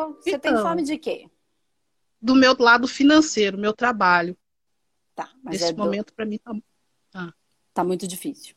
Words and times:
eu, 0.00 0.14
você 0.14 0.30
então, 0.30 0.54
tem 0.54 0.62
fome 0.62 0.82
de 0.82 0.98
quê? 0.98 1.28
Do 2.20 2.34
meu 2.34 2.56
lado 2.58 2.88
financeiro, 2.88 3.58
meu 3.58 3.72
trabalho. 3.72 4.36
Tá, 5.14 5.30
mas 5.42 5.60
Nesse 5.60 5.72
é 5.72 5.76
momento, 5.76 6.08
do... 6.08 6.12
para 6.14 6.24
mim, 6.24 6.38
tá... 6.38 6.54
Ah. 7.14 7.32
tá 7.74 7.84
muito 7.84 8.06
difícil. 8.06 8.54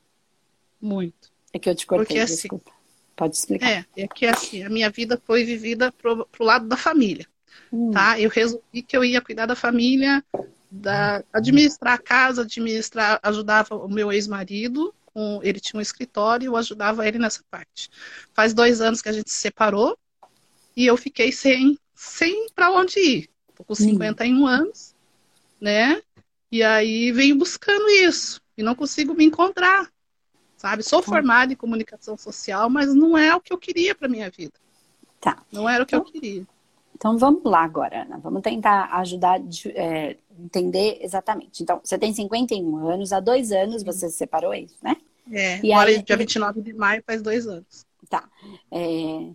Muito. 0.80 1.32
É 1.54 1.60
que 1.60 1.70
eu 1.70 1.76
te 1.76 1.86
cortei, 1.86 2.06
Porque, 2.06 2.20
assim, 2.20 2.36
desculpa. 2.36 2.72
Assim, 2.72 2.82
Pode 3.16 3.36
explicar. 3.36 3.70
É, 3.70 3.86
é 3.98 4.08
que 4.08 4.26
assim, 4.26 4.64
a 4.64 4.70
minha 4.70 4.90
vida 4.90 5.22
foi 5.26 5.44
vivida 5.44 5.92
pro, 5.92 6.26
pro 6.26 6.44
lado 6.44 6.68
da 6.68 6.78
família. 6.78 7.28
Hum. 7.72 7.92
Tá? 7.92 8.20
Eu 8.20 8.30
resolvi 8.30 8.82
que 8.82 8.96
eu 8.96 9.04
ia 9.04 9.22
cuidar 9.22 9.46
da 9.46 9.56
família, 9.56 10.24
da, 10.70 11.24
administrar 11.32 11.94
a 11.94 11.98
casa, 11.98 12.42
administrar, 12.42 13.20
ajudava 13.22 13.76
o 13.76 13.90
meu 13.90 14.12
ex-marido, 14.12 14.94
ele 15.44 15.60
tinha 15.60 15.78
um 15.78 15.82
escritório 15.82 16.46
e 16.46 16.48
eu 16.48 16.56
ajudava 16.56 17.08
ele 17.08 17.20
nessa 17.20 17.44
parte. 17.50 17.90
Faz 18.34 18.54
dois 18.54 18.80
anos 18.82 19.02
que 19.02 19.10
a 19.10 19.12
gente 19.12 19.30
se 19.30 19.38
separou 19.38 19.98
e 20.76 20.86
eu 20.86 20.98
fiquei 20.98 21.32
sem, 21.32 21.78
sem 21.94 22.48
para 22.54 22.72
onde 22.72 23.00
ir. 23.00 23.30
Tô 23.56 23.64
com 23.64 23.76
51 23.76 24.42
hum. 24.42 24.48
anos, 24.48 24.96
né? 25.60 26.02
E 26.52 26.64
aí 26.64 27.12
venho 27.12 27.38
buscando 27.38 27.88
isso 27.90 28.42
e 28.58 28.64
não 28.64 28.76
consigo 28.76 29.14
me 29.14 29.24
encontrar, 29.24 29.90
sabe? 30.58 30.84
Sou 30.84 31.02
formada 31.02 31.54
em 31.54 31.56
comunicação 31.56 32.18
social, 32.18 32.70
mas 32.70 32.94
não 32.94 33.18
é 33.18 33.36
o 33.36 33.40
que 33.40 33.54
eu 33.54 33.58
queria 33.58 33.96
para 33.96 34.10
minha 34.10 34.30
vida. 34.30 34.54
Tá. 35.20 35.42
Não 35.52 35.70
era 35.70 35.84
o 35.84 35.86
que 35.86 35.96
então, 35.96 36.06
eu 36.06 36.12
queria. 36.12 36.48
Então 36.96 37.18
vamos 37.18 37.44
lá 37.44 37.64
agora, 37.64 38.04
Ana. 38.04 38.18
Vamos 38.18 38.42
tentar 38.42 38.90
ajudar 38.98 39.40
a 39.40 39.44
é, 39.70 40.18
entender 40.38 41.00
exatamente. 41.02 41.64
Então, 41.64 41.80
você 41.84 41.98
tem 41.98 42.14
51 42.14 42.88
anos, 42.88 43.14
há 43.14 43.20
dois 43.20 43.52
anos 43.52 43.84
você 43.84 44.10
se 44.10 44.18
separou, 44.18 44.54
é 44.54 44.62
isso, 44.62 44.78
né? 44.82 44.98
É, 45.32 45.66
e 45.66 45.72
agora 45.72 45.90
aí, 45.90 46.04
dia 46.04 46.18
29 46.18 46.62
de 46.62 46.74
maio 46.74 47.04
faz 47.06 47.22
dois 47.22 47.48
anos. 47.48 47.86
Tá. 48.10 48.28
É, 48.72 49.30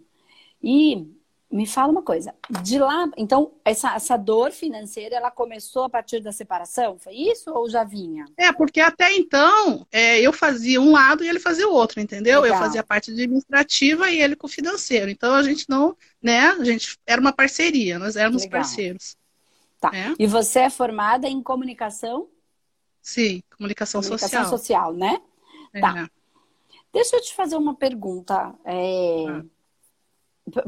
e 0.62 1.08
me 1.56 1.66
fala 1.66 1.90
uma 1.90 2.02
coisa, 2.02 2.34
de 2.62 2.78
lá, 2.78 3.10
então, 3.16 3.52
essa, 3.64 3.94
essa 3.94 4.16
dor 4.16 4.52
financeira, 4.52 5.16
ela 5.16 5.30
começou 5.30 5.84
a 5.84 5.88
partir 5.88 6.20
da 6.20 6.30
separação? 6.30 6.98
Foi 6.98 7.14
isso 7.14 7.50
ou 7.50 7.66
já 7.66 7.82
vinha? 7.82 8.26
É, 8.36 8.52
porque 8.52 8.78
até 8.78 9.14
então, 9.14 9.86
é, 9.90 10.20
eu 10.20 10.34
fazia 10.34 10.78
um 10.78 10.92
lado 10.92 11.24
e 11.24 11.28
ele 11.28 11.40
fazia 11.40 11.66
o 11.66 11.72
outro, 11.72 11.98
entendeu? 11.98 12.42
Legal. 12.42 12.58
Eu 12.58 12.62
fazia 12.62 12.80
a 12.82 12.84
parte 12.84 13.10
administrativa 13.10 14.10
e 14.10 14.20
ele 14.20 14.36
com 14.36 14.46
o 14.46 14.50
financeiro. 14.50 15.10
Então, 15.10 15.34
a 15.34 15.42
gente 15.42 15.64
não, 15.66 15.96
né, 16.22 16.50
a 16.50 16.62
gente 16.62 16.98
era 17.06 17.20
uma 17.20 17.32
parceria, 17.32 17.98
nós 17.98 18.16
éramos 18.16 18.42
Legal. 18.42 18.60
parceiros. 18.60 19.16
Tá. 19.80 19.90
É? 19.94 20.14
E 20.18 20.26
você 20.26 20.60
é 20.60 20.70
formada 20.70 21.26
em 21.26 21.42
comunicação? 21.42 22.28
Sim, 23.00 23.42
comunicação, 23.56 24.02
comunicação 24.02 24.44
social. 24.44 24.58
social, 24.58 24.92
né? 24.92 25.22
É. 25.72 25.80
Tá. 25.80 26.10
Deixa 26.92 27.16
eu 27.16 27.22
te 27.22 27.34
fazer 27.34 27.56
uma 27.56 27.74
pergunta. 27.74 28.54
É... 28.62 29.24
Ah 29.26 29.55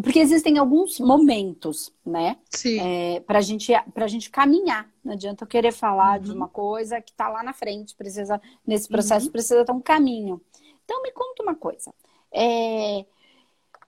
porque 0.03 0.19
existem 0.19 0.59
alguns 0.59 0.99
momentos, 0.99 1.93
né? 2.05 2.37
Sim. 2.51 2.81
É, 2.81 3.21
para 3.21 3.41
gente, 3.41 3.73
a 3.73 4.07
gente 4.09 4.29
caminhar. 4.29 4.91
Não 5.05 5.13
adianta 5.13 5.45
eu 5.45 5.49
querer 5.49 5.73
falar 5.73 6.19
uhum. 6.19 6.25
de 6.25 6.33
uma 6.33 6.49
coisa 6.49 7.01
que 7.01 7.13
está 7.13 7.29
lá 7.29 7.43
na 7.45 7.53
frente, 7.53 7.95
precisa, 7.95 8.41
nesse 8.67 8.89
processo 8.89 9.27
uhum. 9.27 9.33
precisa 9.33 9.65
ter 9.65 9.73
um 9.73 9.81
caminho. 9.81 10.41
Então 10.85 11.01
me 11.03 11.13
conta 11.13 11.43
uma 11.45 11.55
coisa. 11.55 11.95
É, 12.33 13.07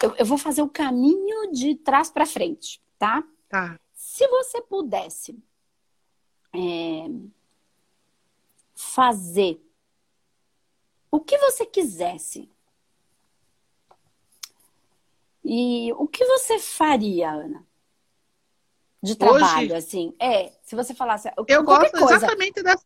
eu, 0.02 0.14
eu, 0.16 0.24
vou 0.24 0.38
fazer 0.38 0.62
o 0.62 0.68
caminho 0.68 1.50
de 1.50 1.74
trás 1.74 2.08
para 2.08 2.24
frente, 2.24 2.80
tá? 2.98 3.24
Tá. 3.48 3.78
Se 3.92 4.26
você 4.28 4.62
pudesse 4.62 5.36
é, 6.54 7.10
fazer 8.74 9.60
o 11.10 11.18
que 11.18 11.36
você 11.38 11.66
quisesse 11.66 12.48
e 15.52 15.92
o 15.94 16.06
que 16.06 16.24
você 16.24 16.60
faria, 16.60 17.32
Ana? 17.32 17.66
De 19.02 19.16
trabalho, 19.16 19.66
Hoje, 19.66 19.74
assim. 19.74 20.14
É, 20.20 20.52
se 20.62 20.76
você 20.76 20.94
falasse. 20.94 21.28
Eu 21.48 21.64
gosto 21.64 21.90
coisa... 21.90 22.14
exatamente 22.14 22.62
dessa. 22.62 22.84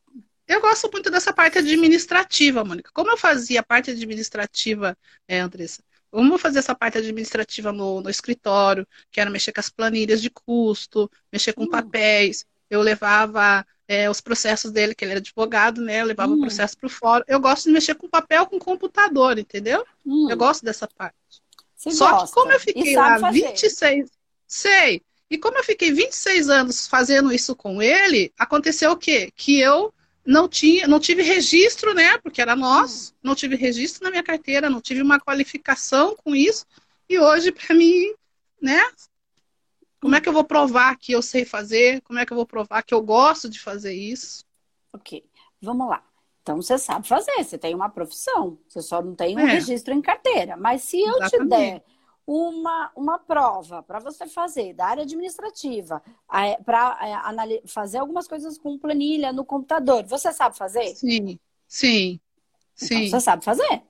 Eu 0.49 0.63
gosto 0.63 0.91
muito 0.91 1.11
dessa 1.11 1.31
parte 1.31 1.59
administrativa, 1.59 2.65
Mônica. 2.65 2.91
Como 2.95 3.11
eu 3.11 3.19
fazia 3.19 3.61
a 3.61 3.63
parte 3.63 3.91
administrativa, 3.91 4.97
é, 5.29 5.41
Andressa, 5.41 5.83
como 6.11 6.33
eu 6.33 6.39
fazia 6.39 6.61
essa 6.61 6.75
parte 6.75 6.97
administrativa 6.97 7.71
no, 7.71 8.01
no, 8.01 8.09
escritório, 8.09 8.89
que 9.11 9.21
era 9.21 9.29
mexer 9.29 9.53
com 9.53 9.61
as 9.61 9.69
planilhas 9.69 10.23
de 10.23 10.31
custo, 10.31 11.11
mexer 11.31 11.53
com 11.53 11.65
hum. 11.65 11.71
papéis, 11.71 12.47
eu 12.71 12.81
levava 12.81 13.67
é, 13.87 14.09
os 14.09 14.23
processos 14.23 14.71
dele, 14.71 14.95
que 14.95 15.05
ele 15.05 15.13
era 15.13 15.21
advogado, 15.21 15.83
né? 15.83 16.01
Eu 16.01 16.07
levava 16.07 16.33
hum. 16.33 16.37
o 16.37 16.41
processo 16.41 16.79
para 16.79 16.87
o 16.87 16.91
fórum. 16.91 17.25
Eu 17.29 17.41
gosto 17.41 17.65
de 17.65 17.73
mexer 17.73 17.95
com 17.95 18.09
papel, 18.09 18.47
com 18.47 18.59
computador, 18.59 19.39
entendeu? 19.39 19.85
Hum. 20.07 20.31
Eu 20.31 20.37
gosto 20.37 20.65
dessa 20.65 20.89
parte. 20.89 21.44
Só 21.93 22.11
gosta. 22.11 22.27
que 22.27 22.33
como 22.33 22.53
eu 22.53 22.61
fiquei 22.61 22.97
lá 22.97 23.19
fazer. 23.19 23.49
26, 23.49 24.11
sei. 24.47 25.03
E 25.31 25.39
como 25.39 25.59
eu 25.59 25.65
fiquei 25.65 25.93
26 25.93 26.49
anos 26.49 26.87
fazendo 26.87 27.33
isso 27.33 27.57
com 27.57 27.83
ele, 27.83 28.33
aconteceu 28.39 28.93
o 28.93 28.97
quê? 28.97 29.33
Que 29.35 29.59
eu 29.59 29.93
não 30.25 30.49
tinha, 30.49 30.87
não 30.87 31.01
tive 31.01 31.23
registro, 31.23 31.93
né? 31.93 32.19
Porque 32.19 32.41
era 32.41 32.55
nós, 32.57 33.11
hum. 33.11 33.19
não 33.23 33.35
tive 33.35 33.57
registro 33.57 34.05
na 34.05 34.11
minha 34.11 34.23
carteira, 34.23 34.71
não 34.71 34.81
tive 34.81 35.03
uma 35.03 35.21
qualificação 35.21 36.17
com 36.17 36.35
isso. 36.35 36.67
E 37.09 37.19
hoje, 37.19 37.53
para 37.53 37.75
mim, 37.75 38.13
né? 38.61 38.81
Como 40.01 40.15
é 40.15 40.21
que 40.21 40.29
eu 40.29 40.33
vou 40.33 40.45
provar 40.45 40.97
que 40.99 41.13
eu 41.13 41.23
sei 41.23 41.45
fazer? 41.45 42.01
Como 42.03 42.19
é 42.19 42.27
que 42.27 42.33
eu 42.33 42.37
vou 42.37 42.47
provar 42.47 42.83
que 42.83 42.93
eu 42.93 43.03
gosto 43.03 43.49
de 43.49 43.59
fazer 43.59 43.95
isso? 43.95 44.45
Ok, 44.93 45.25
vamos 45.61 45.89
lá. 45.89 46.05
Então 46.45 46.61
você 46.61 46.77
sabe 46.77 47.09
fazer, 47.09 47.43
você 47.43 47.57
tem 47.57 47.75
uma 47.75 47.89
profissão, 47.89 48.59
você 48.69 48.83
só 48.83 49.01
não 49.01 49.15
tem 49.15 49.35
um 49.35 49.41
é. 49.41 49.53
registro 49.55 49.95
em 49.95 50.03
carteira. 50.03 50.59
Mas 50.59 50.83
se 50.83 51.01
eu 51.01 51.17
Exatamente. 51.17 51.39
te 51.39 51.49
der 51.49 51.85
uma, 52.27 52.93
uma 52.95 53.19
prova 53.19 53.83
para 53.83 53.99
você 53.99 54.27
fazer 54.27 54.75
da 54.75 54.85
área 54.85 55.05
administrativa, 55.05 56.03
para 56.63 56.99
é, 57.01 57.63
fazer 57.67 57.97
algumas 57.97 58.29
coisas 58.29 58.59
com 58.59 58.79
planilha 58.79 59.33
no 59.33 59.43
computador, 59.43 60.05
você 60.05 60.35
sabe 60.35 60.55
fazer? 60.55 60.95
Sim, 60.95 61.41
sim, 61.67 62.21
então, 62.75 62.89
sim. 62.89 63.09
Você 63.09 63.21
sabe 63.21 63.43
fazer. 63.43 63.83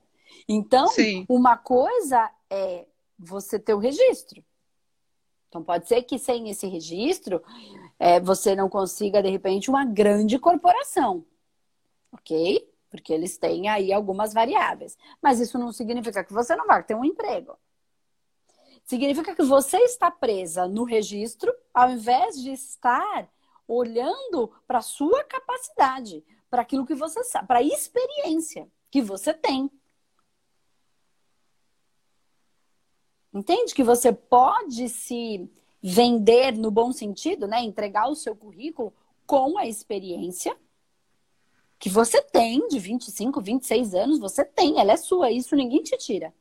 Então, 0.47 0.87
sim. 0.87 1.25
uma 1.27 1.57
coisa 1.57 2.31
é 2.49 2.85
você 3.19 3.59
ter 3.59 3.73
o 3.73 3.79
registro. 3.79 4.41
Então, 5.49 5.61
pode 5.61 5.89
ser 5.89 6.03
que 6.03 6.17
sem 6.17 6.49
esse 6.49 6.67
registro, 6.67 7.43
é, 7.99 8.17
você 8.17 8.55
não 8.55 8.69
consiga, 8.69 9.21
de 9.21 9.29
repente, 9.29 9.69
uma 9.69 9.83
grande 9.83 10.39
corporação 10.39 11.25
ok? 12.15 12.67
Porque 12.89 13.13
eles 13.13 13.37
têm 13.37 13.67
aí 13.67 13.93
algumas 13.93 14.33
variáveis. 14.33 14.97
Mas 15.21 15.39
isso 15.39 15.59
não 15.59 15.71
significa 15.71 16.23
que 16.23 16.33
você 16.33 16.55
não 16.55 16.65
vai 16.65 16.83
ter 16.83 16.95
um 16.95 17.05
emprego. 17.05 17.57
Significa 18.83 19.35
que 19.35 19.43
você 19.43 19.77
está 19.79 20.09
presa 20.09 20.67
no 20.67 20.83
registro, 20.83 21.53
ao 21.73 21.91
invés 21.91 22.41
de 22.41 22.51
estar 22.51 23.29
olhando 23.67 24.51
para 24.67 24.77
a 24.79 24.83
sua 24.83 25.23
capacidade, 25.23 26.23
para 26.49 26.61
aquilo 26.61 26.85
que 26.85 26.93
você 26.93 27.23
sabe, 27.23 27.47
para 27.47 27.59
a 27.59 27.63
experiência 27.63 28.67
que 28.91 29.01
você 29.01 29.33
tem. 29.33 29.69
Entende 33.33 33.73
que 33.73 33.83
você 33.83 34.13
pode 34.13 34.87
se 34.87 35.49
vender 35.81 36.53
no 36.53 36.71
bom 36.71 36.93
sentido, 36.93 37.47
né? 37.47 37.61
Entregar 37.61 38.07
o 38.07 38.15
seu 38.15 38.35
currículo 38.35 38.93
com 39.25 39.57
a 39.57 39.65
experiência 39.65 40.55
que 41.79 41.89
você 41.89 42.21
tem 42.21 42.67
de 42.67 42.79
25, 42.79 43.41
26 43.41 43.93
anos, 43.93 44.19
você 44.19 44.43
tem, 44.43 44.79
ela 44.79 44.93
é 44.93 44.97
sua, 44.97 45.31
isso 45.31 45.55
ninguém 45.55 45.83
te 45.83 45.97
tira. 45.97 46.33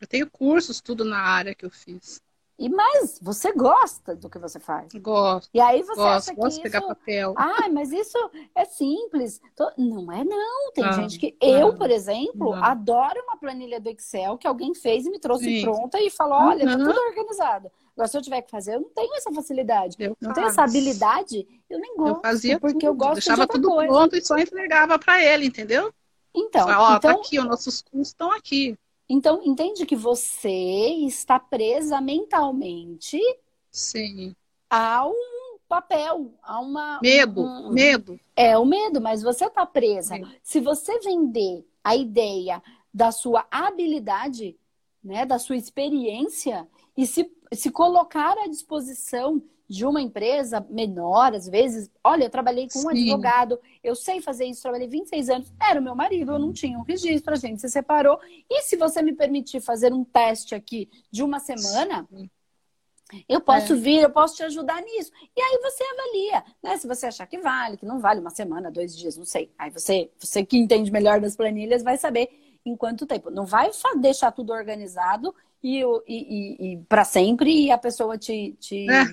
Eu 0.00 0.06
tenho 0.06 0.28
cursos, 0.28 0.80
tudo 0.80 1.04
na 1.04 1.18
área 1.18 1.54
que 1.54 1.64
eu 1.64 1.70
fiz. 1.70 2.20
E 2.58 2.68
mais, 2.68 3.18
você 3.20 3.52
gosta 3.52 4.14
do 4.14 4.28
que 4.28 4.38
você 4.38 4.60
faz. 4.60 4.92
Gosto. 4.94 5.48
E 5.52 5.60
aí 5.60 5.82
você 5.82 5.94
gosto, 5.94 6.30
acha 6.30 6.34
que 6.34 6.40
gosto 6.40 6.56
de 6.56 6.62
pegar 6.62 6.82
papel. 6.82 7.34
Ah, 7.36 7.68
mas 7.70 7.90
isso 7.90 8.16
é 8.54 8.64
simples. 8.64 9.40
Não 9.76 10.12
é 10.12 10.22
não. 10.22 10.72
Tem 10.72 10.92
gente 10.92 11.18
que 11.18 11.36
eu, 11.40 11.74
por 11.74 11.90
exemplo, 11.90 12.54
não. 12.54 12.64
adoro 12.64 13.20
uma 13.24 13.36
planilha 13.36 13.80
do 13.80 13.88
Excel 13.88 14.38
que 14.38 14.46
alguém 14.46 14.74
fez 14.74 15.06
e 15.06 15.10
me 15.10 15.18
trouxe 15.18 15.44
Sim. 15.44 15.62
pronta 15.62 16.00
e 16.00 16.10
falou, 16.10 16.38
olha, 16.38 16.64
tá 16.64 16.76
tudo 16.76 17.00
organizado. 17.00 17.70
Agora, 17.94 18.08
se 18.08 18.16
eu 18.16 18.22
tiver 18.22 18.42
que 18.42 18.50
fazer, 18.50 18.74
eu 18.74 18.80
não 18.80 18.90
tenho 18.90 19.14
essa 19.16 19.32
facilidade. 19.32 19.96
Eu 19.98 20.16
não 20.20 20.30
faço. 20.30 20.34
tenho 20.34 20.46
essa 20.46 20.62
habilidade, 20.62 21.46
eu 21.68 21.78
nem 21.78 21.96
gosto. 21.96 22.16
Eu 22.16 22.20
fazia 22.22 22.60
porque 22.60 22.74
tudo. 22.74 22.86
eu 22.86 22.94
gosto 22.94 23.14
Deixava 23.14 23.42
de 23.42 23.52
tudo 23.52 23.68
coisa. 23.68 23.92
pronto 23.92 24.16
e 24.16 24.24
só 24.24 24.38
entregava 24.38 24.98
para 24.98 25.22
ele, 25.22 25.46
entendeu? 25.46 25.92
Então, 26.34 26.66
Ó, 26.66 26.66
tá 26.66 26.96
então... 26.96 27.00
tá 27.00 27.20
aqui, 27.20 27.38
os 27.38 27.44
nossos 27.44 27.82
custos 27.82 28.08
estão 28.08 28.30
aqui. 28.32 28.78
Então, 29.08 29.40
entende 29.44 29.84
que 29.84 29.96
você 29.96 30.48
está 31.06 31.38
presa 31.38 32.00
mentalmente 32.00 33.18
Sim. 33.70 34.34
a 34.70 35.06
um 35.06 35.58
papel, 35.68 36.34
a 36.42 36.60
uma. 36.60 37.00
Medo, 37.02 37.42
um... 37.42 37.70
medo. 37.70 38.20
É 38.36 38.56
o 38.58 38.64
medo, 38.64 39.00
mas 39.00 39.22
você 39.22 39.46
está 39.46 39.64
presa. 39.66 40.14
Medo. 40.14 40.30
Se 40.42 40.60
você 40.60 40.98
vender 41.00 41.66
a 41.82 41.96
ideia 41.96 42.62
da 42.92 43.10
sua 43.10 43.46
habilidade, 43.50 44.56
né, 45.02 45.24
da 45.24 45.38
sua 45.38 45.56
experiência, 45.56 46.68
e 46.96 47.06
se, 47.06 47.30
se 47.54 47.70
colocar 47.70 48.36
à 48.38 48.46
disposição 48.48 49.42
de 49.68 49.86
uma 49.86 50.02
empresa 50.02 50.64
menor, 50.68 51.34
às 51.34 51.48
vezes, 51.48 51.90
olha, 52.04 52.24
eu 52.24 52.30
trabalhei 52.30 52.68
com 52.68 52.80
um 52.80 52.82
Sim. 52.82 52.90
advogado, 52.90 53.58
eu 53.82 53.94
sei 53.94 54.20
fazer 54.20 54.44
isso, 54.44 54.60
trabalhei 54.60 54.86
26 54.86 55.30
anos, 55.30 55.52
era 55.60 55.80
o 55.80 55.82
meu 55.82 55.94
marido, 55.94 56.32
eu 56.32 56.38
não 56.38 56.52
tinha 56.52 56.78
um 56.78 56.82
registro, 56.82 57.32
a 57.32 57.36
gente 57.36 57.60
se 57.60 57.68
separou. 57.70 58.18
E 58.50 58.62
se 58.62 58.76
você 58.76 59.00
me 59.00 59.14
permitir 59.14 59.60
fazer 59.60 59.92
um 59.92 60.04
teste 60.04 60.54
aqui 60.54 60.90
de 61.10 61.22
uma 61.22 61.40
semana, 61.40 62.06
Sim. 62.10 62.28
Eu 63.28 63.40
posso 63.40 63.74
é. 63.74 63.76
vir, 63.76 64.00
eu 64.00 64.10
posso 64.10 64.36
te 64.36 64.42
ajudar 64.42 64.80
nisso. 64.80 65.12
E 65.36 65.40
aí 65.40 65.60
você 65.62 65.84
avalia, 65.84 66.44
né? 66.62 66.76
Se 66.78 66.86
você 66.86 67.06
achar 67.06 67.26
que 67.26 67.38
vale, 67.38 67.76
que 67.76 67.84
não 67.84 67.98
vale 67.98 68.20
uma 68.20 68.30
semana, 68.30 68.70
dois 68.70 68.96
dias, 68.96 69.16
não 69.16 69.24
sei. 69.24 69.50
Aí 69.58 69.70
você, 69.70 70.10
você 70.18 70.44
que 70.44 70.56
entende 70.56 70.90
melhor 70.90 71.20
das 71.20 71.36
planilhas, 71.36 71.82
vai 71.82 71.98
saber 71.98 72.30
em 72.64 72.76
quanto 72.76 73.06
tempo. 73.06 73.30
Não 73.30 73.44
vai 73.44 73.70
deixar 73.96 74.32
tudo 74.32 74.52
organizado 74.52 75.34
e, 75.62 75.80
e, 75.80 75.84
e, 76.06 76.72
e 76.72 76.76
para 76.88 77.04
sempre 77.04 77.66
e 77.66 77.70
a 77.70 77.78
pessoa 77.78 78.18
te, 78.18 78.56
te, 78.60 78.90
é. 78.90 79.04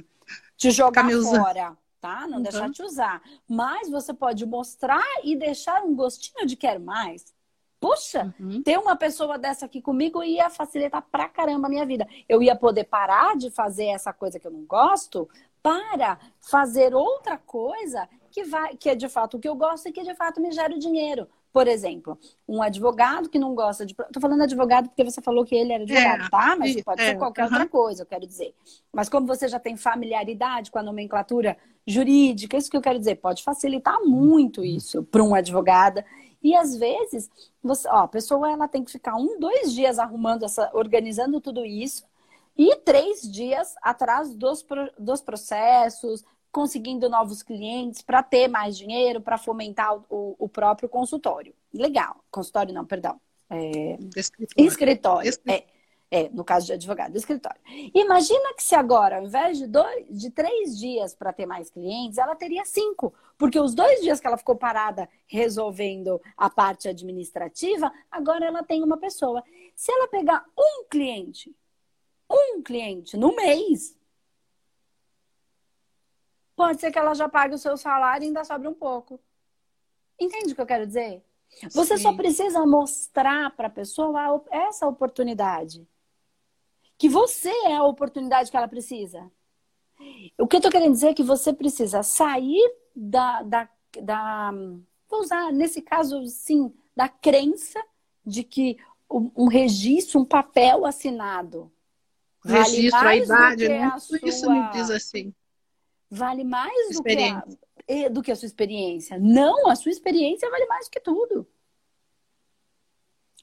te 0.57 0.71
jogar 0.71 1.09
fora, 1.09 1.77
tá? 1.99 2.27
Não 2.27 2.37
uhum. 2.37 2.43
deixar 2.43 2.69
te 2.71 2.83
usar. 2.83 3.21
Mas 3.47 3.89
você 3.89 4.13
pode 4.13 4.45
mostrar 4.45 5.05
e 5.23 5.35
deixar 5.35 5.83
um 5.83 5.95
gostinho 5.95 6.45
de 6.45 6.55
quero 6.55 6.79
mais. 6.79 7.33
Puxa, 7.79 8.33
uhum. 8.37 8.61
ter 8.61 8.77
uma 8.77 8.95
pessoa 8.95 9.37
dessa 9.37 9.65
aqui 9.65 9.81
comigo 9.81 10.21
ia 10.21 10.49
facilitar 10.49 11.01
pra 11.09 11.29
caramba 11.29 11.67
a 11.67 11.69
minha 11.69 11.85
vida. 11.85 12.05
Eu 12.27 12.43
ia 12.43 12.55
poder 12.55 12.83
parar 12.83 13.37
de 13.37 13.49
fazer 13.49 13.85
essa 13.85 14.11
coisa 14.11 14.37
que 14.37 14.45
eu 14.45 14.51
não 14.51 14.65
gosto 14.65 15.29
para 15.63 16.19
fazer 16.39 16.93
outra 16.93 17.37
coisa 17.37 18.07
que 18.31 18.43
vai, 18.43 18.75
que 18.75 18.89
é 18.89 18.95
de 18.95 19.07
fato 19.07 19.37
o 19.37 19.39
que 19.39 19.47
eu 19.47 19.55
gosto 19.55 19.87
e 19.87 19.91
que 19.91 20.03
de 20.03 20.13
fato 20.15 20.41
me 20.41 20.51
gera 20.51 20.73
o 20.73 20.79
dinheiro. 20.79 21.27
Por 21.51 21.67
exemplo, 21.67 22.17
um 22.47 22.61
advogado 22.61 23.27
que 23.27 23.39
não 23.39 23.55
gosta 23.55 23.85
de. 23.85 23.95
Tô 23.95 24.19
falando 24.19 24.43
advogado 24.43 24.89
porque 24.89 25.03
você 25.03 25.21
falou 25.21 25.43
que 25.43 25.55
ele 25.55 25.73
era 25.73 25.83
advogado, 25.83 26.25
é, 26.25 26.29
tá? 26.29 26.55
Mas 26.57 26.81
pode 26.83 27.01
é, 27.01 27.05
ser 27.07 27.17
qualquer 27.17 27.45
outra 27.45 27.67
coisa, 27.67 28.03
eu 28.03 28.05
quero 28.05 28.27
dizer. 28.27 28.53
Mas 28.93 29.09
como 29.09 29.25
você 29.25 29.47
já 29.47 29.59
tem 29.59 29.75
familiaridade 29.75 30.69
com 30.69 30.77
a 30.77 30.83
nomenclatura 30.83 31.57
jurídica, 31.87 32.55
isso 32.55 32.69
que 32.69 32.77
eu 32.77 32.81
quero 32.81 32.99
dizer, 32.99 33.15
pode 33.15 33.43
facilitar 33.43 33.99
muito 34.03 34.63
isso 34.63 35.03
para 35.03 35.23
um 35.23 35.33
advogado 35.33 36.03
e 36.41 36.55
às 36.55 36.75
vezes, 36.75 37.29
você, 37.61 37.87
ó, 37.89 38.03
a 38.03 38.07
pessoa 38.07 38.49
ela 38.49 38.67
tem 38.67 38.83
que 38.83 38.91
ficar 38.91 39.15
um, 39.15 39.39
dois 39.39 39.73
dias 39.73 39.99
arrumando 39.99 40.43
essa, 40.43 40.69
organizando 40.73 41.41
tudo 41.41 41.65
isso 41.65 42.03
e 42.57 42.75
três 42.77 43.21
dias 43.21 43.75
atrás 43.81 44.33
dos, 44.33 44.65
dos 44.97 45.21
processos, 45.21 46.23
conseguindo 46.51 47.09
novos 47.09 47.43
clientes 47.43 48.01
para 48.01 48.23
ter 48.23 48.47
mais 48.47 48.77
dinheiro, 48.77 49.21
para 49.21 49.37
fomentar 49.37 49.95
o, 50.09 50.35
o, 50.37 50.49
próprio 50.49 50.89
consultório. 50.89 51.53
Legal. 51.73 52.23
Consultório 52.31 52.73
não, 52.73 52.85
perdão. 52.85 53.19
É... 53.49 53.97
Escritório. 54.15 54.67
Escritório. 54.67 55.29
Escritório. 55.29 55.63
É. 55.75 55.79
É, 56.11 56.27
no 56.29 56.43
caso 56.43 56.65
de 56.65 56.73
advogado, 56.73 57.15
escritório. 57.15 57.61
Imagina 57.93 58.55
que 58.55 58.63
se 58.63 58.73
agora, 58.73 59.17
ao 59.17 59.25
invés 59.25 59.59
de, 59.59 59.67
dois, 59.67 60.07
de 60.09 60.31
três 60.31 60.75
dias 60.75 61.13
para 61.13 61.31
ter 61.31 61.45
mais 61.45 61.69
clientes, 61.69 62.17
ela 62.17 62.35
teria 62.35 62.65
cinco. 62.65 63.13
Porque 63.37 63.59
os 63.59 63.75
dois 63.75 64.01
dias 64.01 64.19
que 64.19 64.25
ela 64.25 64.37
ficou 64.37 64.55
parada 64.55 65.07
resolvendo 65.27 66.19
a 66.35 66.49
parte 66.49 66.89
administrativa, 66.89 67.91
agora 68.09 68.47
ela 68.47 68.63
tem 68.63 68.83
uma 68.83 68.97
pessoa. 68.97 69.43
Se 69.75 69.91
ela 69.91 70.07
pegar 70.07 70.43
um 70.57 70.85
cliente, 70.89 71.55
um 72.27 72.63
cliente 72.63 73.15
no 73.15 73.35
mês, 73.35 73.95
pode 76.59 76.81
ser 76.81 76.91
que 76.91 77.00
ela 77.00 77.13
já 77.13 77.29
pague 77.29 77.56
o 77.56 77.57
seu 77.57 77.77
salário 77.77 78.25
e 78.25 78.27
ainda 78.27 78.44
sobre 78.44 78.67
um 78.67 78.73
pouco. 78.73 79.17
Entende 80.19 80.51
o 80.51 80.56
que 80.56 80.61
eu 80.61 80.65
quero 80.65 80.85
dizer? 80.85 81.23
Você 81.71 81.95
Sim. 81.95 82.03
só 82.03 82.13
precisa 82.13 82.65
mostrar 82.65 83.50
para 83.56 83.67
a 83.67 83.71
pessoa 83.71 84.44
essa 84.51 84.85
oportunidade 84.85 85.88
que 86.97 87.07
você 87.07 87.50
é 87.65 87.77
a 87.77 87.85
oportunidade 87.85 88.51
que 88.51 88.57
ela 88.57 88.67
precisa. 88.67 89.31
O 90.38 90.45
que 90.45 90.57
eu 90.57 90.59
estou 90.59 90.69
querendo 90.69 90.91
dizer 90.91 91.07
é 91.07 91.13
que 91.13 91.23
você 91.23 91.53
precisa 91.53 92.03
sair 92.03 92.61
da, 92.94 93.41
da, 93.41 93.69
da. 94.01 94.51
Vou 95.09 95.21
usar, 95.21 95.53
nesse 95.53 95.81
caso, 95.81 96.25
sim, 96.25 96.73
da 96.94 97.07
crença 97.07 97.81
de 98.25 98.44
que 98.44 98.77
um 99.09 99.47
registro, 99.47 100.19
um 100.19 100.25
papel 100.25 100.85
assinado. 100.85 101.71
Registro, 102.44 103.00
vale 103.00 103.21
a 103.21 103.23
idade, 103.23 103.69
né? 103.69 103.97
Sua... 103.97 104.19
Isso 104.23 104.51
me 104.51 104.69
diz 104.71 104.89
assim. 104.89 105.33
Vale 106.09 106.44
mais 106.44 106.95
do 106.95 107.03
que, 107.03 107.17
a, 107.17 108.09
do 108.09 108.21
que 108.23 108.31
a 108.31 108.35
sua 108.35 108.47
experiência. 108.47 109.17
Não, 109.19 109.69
a 109.69 109.75
sua 109.75 109.91
experiência 109.91 110.50
vale 110.50 110.65
mais 110.65 110.85
do 110.88 110.91
que 110.91 111.00
tudo. 111.00 111.47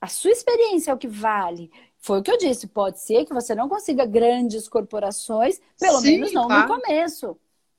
A 0.00 0.08
sua 0.08 0.30
experiência 0.30 0.90
é 0.90 0.94
o 0.94 0.98
que 0.98 1.08
vale. 1.08 1.70
Foi 1.98 2.20
o 2.20 2.22
que 2.22 2.30
eu 2.30 2.36
disse, 2.36 2.66
pode 2.66 3.00
ser 3.00 3.24
que 3.24 3.32
você 3.32 3.54
não 3.54 3.68
consiga 3.68 4.04
grandes 4.04 4.68
corporações, 4.68 5.60
pelo 5.78 6.00
Sim, 6.00 6.12
menos 6.12 6.32
não 6.32 6.46
claro. 6.46 6.68
no 6.68 6.80
começo. 6.80 7.36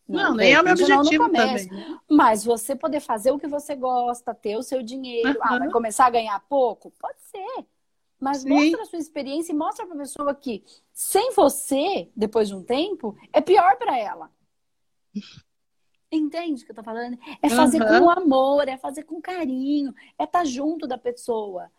Não, 0.07 0.30
não 0.30 0.36
nem 0.36 0.54
é 0.54 0.62
o 0.62 0.63
meu 0.63 0.74
objetivo 0.74 1.30
também. 1.30 1.69
Mas 2.10 2.44
você 2.44 2.75
poder 2.75 3.01
fazer 3.01 3.31
o 3.31 3.39
que 3.39 3.48
você 3.48 3.75
gosta, 3.75 4.34
ter 4.34 4.57
o 4.57 4.63
seu 4.63 4.81
dinheiro, 4.81 5.30
uhum. 5.30 5.38
ah, 5.42 5.60
vai 5.60 5.69
começar 5.69 6.06
a 6.06 6.10
ganhar 6.10 6.39
pouco? 6.48 6.92
Pode 7.00 7.22
ser. 7.22 7.66
Mas 8.19 8.39
Sim. 8.39 8.50
mostra 8.50 8.81
a 8.81 8.86
sua 8.86 9.00
experiência 9.00 9.51
e 9.51 9.56
mostra 9.56 9.86
para 9.86 9.95
a 9.95 10.00
pessoa 10.00 10.34
que 10.34 10.63
sem 10.92 11.31
você, 11.34 12.10
depois 12.16 12.48
de 12.48 12.56
um 12.56 12.63
tempo, 12.63 13.16
é 13.31 13.42
pior 13.42 13.78
para 13.78 13.98
ela. 13.98 14.31
Entende 16.12 16.64
o 16.64 16.66
que 16.66 16.72
eu 16.72 16.75
tô 16.75 16.84
falando? 16.84 17.18
É 17.42 17.50
fazer 17.50 17.81
uhum. 17.81 18.00
com 18.00 18.10
amor, 18.10 18.68
é 18.68 18.78
fazer 18.78 19.04
com 19.04 19.22
carinho, 19.22 19.94
é 20.18 20.24
estar 20.24 20.40
tá 20.40 20.46
junto 20.46 20.88
da 20.88 20.98
pessoa 20.98 21.69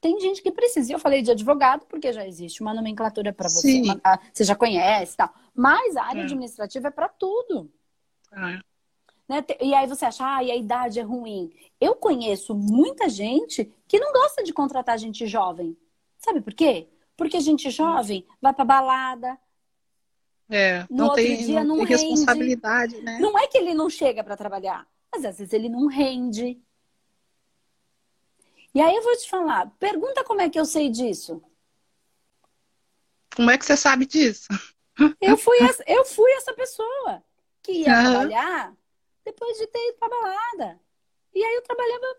tem 0.00 0.18
gente 0.20 0.42
que 0.42 0.50
precisa. 0.50 0.92
Eu 0.92 0.98
falei 0.98 1.22
de 1.22 1.30
advogado 1.30 1.84
porque 1.86 2.12
já 2.12 2.26
existe 2.26 2.60
uma 2.60 2.74
nomenclatura 2.74 3.32
para 3.32 3.48
você, 3.48 3.82
uma, 3.82 4.00
ah, 4.04 4.18
você 4.32 4.44
já 4.44 4.54
conhece 4.54 5.16
tal. 5.16 5.32
Mas 5.54 5.96
a 5.96 6.04
área 6.04 6.20
é. 6.20 6.24
administrativa 6.24 6.88
é 6.88 6.90
para 6.90 7.08
tudo. 7.08 7.70
É. 8.32 8.60
Né? 9.28 9.44
E 9.60 9.74
aí 9.74 9.86
você 9.86 10.06
acha, 10.06 10.24
ah, 10.24 10.42
e 10.42 10.50
a 10.50 10.56
idade 10.56 11.00
é 11.00 11.02
ruim. 11.02 11.52
Eu 11.80 11.96
conheço 11.96 12.54
muita 12.54 13.08
gente 13.08 13.72
que 13.86 13.98
não 13.98 14.12
gosta 14.12 14.42
de 14.42 14.52
contratar 14.52 14.98
gente 14.98 15.26
jovem. 15.26 15.76
Sabe 16.18 16.40
por 16.40 16.54
quê? 16.54 16.88
Porque 17.16 17.40
gente 17.40 17.70
jovem 17.70 18.24
vai 18.40 18.54
para 18.54 18.64
balada. 18.64 19.38
É, 20.50 20.86
no 20.88 20.96
não 20.96 21.04
outro 21.06 21.22
tem, 21.22 21.36
dia 21.36 21.64
não, 21.64 21.76
não 21.76 21.86
tem 21.86 21.96
rende. 21.96 22.08
responsabilidade, 22.08 23.00
né? 23.02 23.18
Não 23.20 23.38
é 23.38 23.46
que 23.46 23.58
ele 23.58 23.74
não 23.74 23.90
chega 23.90 24.24
para 24.24 24.36
trabalhar, 24.36 24.86
mas 25.12 25.24
às 25.24 25.38
vezes 25.38 25.52
ele 25.52 25.68
não 25.68 25.86
rende. 25.86 26.58
E 28.74 28.80
aí 28.80 28.94
eu 28.94 29.02
vou 29.02 29.16
te 29.16 29.28
falar, 29.28 29.70
pergunta 29.78 30.24
como 30.24 30.40
é 30.40 30.48
que 30.48 30.58
eu 30.58 30.64
sei 30.64 30.88
disso. 30.88 31.42
Como 33.34 33.50
é 33.50 33.58
que 33.58 33.64
você 33.64 33.76
sabe 33.76 34.06
disso? 34.06 34.48
Eu 35.20 35.36
fui 35.36 35.58
essa, 35.60 35.84
eu 35.86 36.04
fui 36.04 36.30
essa 36.32 36.52
pessoa 36.52 37.22
que 37.62 37.72
ia 37.72 37.88
uhum. 37.88 38.10
trabalhar 38.10 38.74
depois 39.24 39.58
de 39.58 39.66
ter 39.66 39.78
ido 39.90 39.98
pra 39.98 40.08
balada. 40.08 40.80
E 41.34 41.44
aí 41.44 41.54
eu 41.54 41.62
trabalhava 41.62 42.16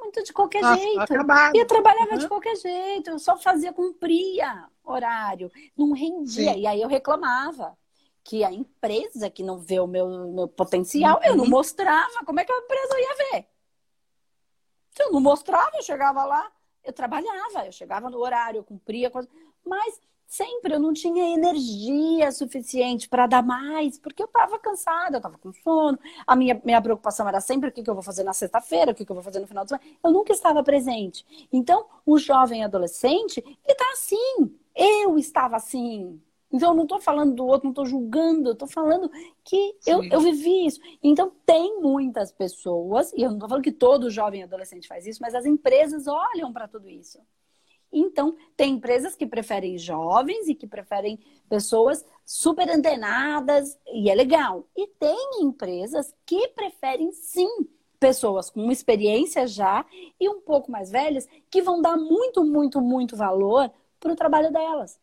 muito 0.00 0.22
de 0.22 0.32
qualquer 0.32 0.62
jeito. 0.76 1.00
Acabado. 1.00 1.56
E 1.56 1.60
eu 1.60 1.66
trabalhava 1.66 2.12
uhum. 2.12 2.18
de 2.18 2.28
qualquer 2.28 2.56
jeito, 2.56 3.10
eu 3.10 3.18
só 3.18 3.36
fazia, 3.36 3.72
cumpria 3.72 4.68
horário, 4.84 5.50
não 5.76 5.92
rendia. 5.92 6.54
Sim. 6.54 6.60
E 6.60 6.66
aí 6.66 6.80
eu 6.80 6.88
reclamava 6.88 7.76
que 8.24 8.44
a 8.44 8.52
empresa 8.52 9.30
que 9.30 9.42
não 9.42 9.58
vê 9.58 9.80
o 9.80 9.86
meu, 9.86 10.08
meu 10.28 10.48
potencial, 10.48 11.18
uhum. 11.18 11.24
eu 11.24 11.36
não 11.36 11.44
uhum. 11.44 11.50
mostrava. 11.50 12.24
Como 12.24 12.40
é 12.40 12.44
que 12.44 12.52
a 12.52 12.58
empresa 12.58 13.00
ia 13.00 13.16
ver? 13.30 13.46
Eu 14.98 15.12
não 15.12 15.20
mostrava, 15.20 15.70
eu 15.76 15.82
chegava 15.82 16.24
lá, 16.24 16.50
eu 16.84 16.92
trabalhava, 16.92 17.66
eu 17.66 17.72
chegava 17.72 18.10
no 18.10 18.18
horário, 18.18 18.58
eu 18.58 18.64
cumpria 18.64 19.10
coisa, 19.10 19.28
mas 19.64 20.00
sempre 20.30 20.72
eu 20.72 20.78
não 20.78 20.92
tinha 20.92 21.34
energia 21.34 22.30
suficiente 22.30 23.08
para 23.08 23.26
dar 23.26 23.42
mais, 23.42 23.98
porque 23.98 24.22
eu 24.22 24.26
estava 24.26 24.60
cansada, 24.60 25.16
eu 25.16 25.18
estava 25.18 25.36
com 25.36 25.52
sono. 25.52 25.98
A 26.24 26.36
minha, 26.36 26.60
minha 26.64 26.80
preocupação 26.80 27.28
era 27.28 27.40
sempre 27.40 27.68
o 27.68 27.72
que, 27.72 27.82
que 27.82 27.90
eu 27.90 27.94
vou 27.94 28.02
fazer 28.02 28.22
na 28.22 28.32
sexta-feira, 28.32 28.92
o 28.92 28.94
que, 28.94 29.04
que 29.04 29.10
eu 29.10 29.16
vou 29.16 29.24
fazer 29.24 29.40
no 29.40 29.48
final 29.48 29.64
de 29.64 29.70
semana. 29.70 29.90
Eu 30.02 30.12
nunca 30.12 30.32
estava 30.32 30.62
presente. 30.62 31.26
Então, 31.52 31.84
o 32.06 32.16
jovem 32.16 32.64
adolescente, 32.64 33.42
ele 33.44 33.58
está 33.66 33.90
assim. 33.92 34.56
Eu 34.72 35.18
estava 35.18 35.56
assim. 35.56 36.20
Então, 36.52 36.70
eu 36.70 36.76
não 36.76 36.84
estou 36.84 37.00
falando 37.00 37.34
do 37.34 37.44
outro, 37.44 37.64
não 37.64 37.72
estou 37.72 37.86
julgando, 37.86 38.50
eu 38.50 38.52
estou 38.52 38.68
falando 38.68 39.10
que 39.42 39.76
eu, 39.84 40.04
eu 40.04 40.20
vivi 40.20 40.66
isso. 40.66 40.80
Então, 41.02 41.32
tem 41.44 41.80
muitas 41.80 42.30
pessoas, 42.30 43.12
e 43.14 43.22
eu 43.22 43.30
não 43.30 43.36
estou 43.36 43.48
falando 43.48 43.64
que 43.64 43.72
todo 43.72 44.08
jovem 44.10 44.44
adolescente 44.44 44.86
faz 44.86 45.06
isso, 45.06 45.20
mas 45.20 45.34
as 45.34 45.44
empresas 45.44 46.06
olham 46.06 46.52
para 46.52 46.68
tudo 46.68 46.88
isso. 46.88 47.18
Então, 47.92 48.36
tem 48.56 48.74
empresas 48.74 49.16
que 49.16 49.26
preferem 49.26 49.76
jovens 49.76 50.48
e 50.48 50.54
que 50.54 50.66
preferem 50.66 51.18
pessoas 51.48 52.04
super 52.24 52.68
antenadas, 52.70 53.76
e 53.92 54.08
é 54.08 54.14
legal. 54.14 54.66
E 54.76 54.86
tem 54.86 55.42
empresas 55.42 56.14
que 56.24 56.48
preferem, 56.48 57.10
sim, 57.12 57.66
pessoas 57.98 58.48
com 58.48 58.70
experiência 58.70 59.46
já 59.46 59.84
e 60.18 60.28
um 60.28 60.40
pouco 60.40 60.70
mais 60.70 60.90
velhas, 60.90 61.28
que 61.50 61.60
vão 61.60 61.82
dar 61.82 61.96
muito, 61.96 62.44
muito, 62.44 62.80
muito 62.80 63.16
valor 63.16 63.70
para 63.98 64.12
o 64.12 64.16
trabalho 64.16 64.52
delas. 64.52 64.98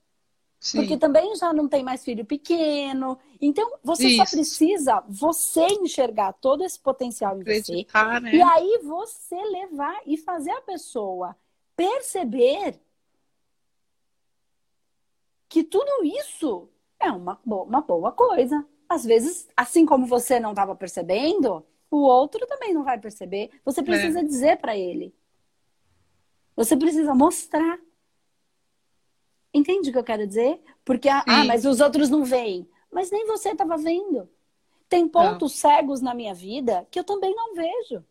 Sim. 0.59 0.79
Porque 0.79 0.97
também 0.97 1.35
já 1.35 1.53
não 1.53 1.67
tem 1.67 1.83
mais 1.83 2.03
filho 2.03 2.25
pequeno. 2.25 3.19
Então, 3.39 3.77
você 3.83 4.07
Isso. 4.07 4.17
só 4.17 4.35
precisa 4.35 5.03
você 5.07 5.67
enxergar 5.67 6.33
todo 6.33 6.63
esse 6.63 6.79
potencial 6.79 7.39
em 7.39 7.43
você. 7.43 7.85
Né? 8.21 8.35
E 8.35 8.41
aí 8.41 8.79
você 8.83 9.35
levar 9.35 10.01
e 10.05 10.17
fazer 10.17 10.51
a 10.51 10.61
pessoa 10.61 11.35
perceber 11.77 12.81
que 15.47 15.63
tudo 15.63 16.03
isso 16.03 16.69
é 16.99 17.09
uma, 17.11 17.39
uma 17.45 17.81
boa 17.81 18.11
coisa. 18.11 18.67
Às 18.89 19.05
vezes, 19.05 19.47
assim 19.55 19.85
como 19.85 20.05
você 20.05 20.39
não 20.39 20.49
estava 20.49 20.75
percebendo, 20.75 21.65
o 21.89 21.97
outro 21.97 22.45
também 22.47 22.73
não 22.73 22.83
vai 22.83 22.99
perceber. 22.99 23.51
Você 23.63 23.83
precisa 23.83 24.19
é. 24.19 24.23
dizer 24.23 24.57
para 24.57 24.75
ele. 24.75 25.15
Você 26.55 26.75
precisa 26.75 27.13
mostrar. 27.13 27.79
Entende 29.53 29.89
o 29.89 29.93
que 29.93 29.99
eu 29.99 30.03
quero 30.03 30.27
dizer? 30.27 30.59
Porque, 30.83 31.07
ah, 31.07 31.23
ah 31.27 31.45
mas 31.45 31.63
os 31.63 31.79
outros 31.79 32.09
não 32.09 32.25
veem. 32.25 32.67
Mas 32.91 33.11
nem 33.11 33.27
você 33.27 33.49
estava 33.49 33.77
vendo. 33.77 34.27
Tem 34.89 35.07
pontos 35.07 35.51
não. 35.51 35.71
cegos 35.71 36.01
na 36.01 36.13
minha 36.13 36.33
vida 36.33 36.87
que 36.89 36.99
eu 36.99 37.03
também 37.03 37.35
não 37.35 37.53
vejo. 37.53 38.03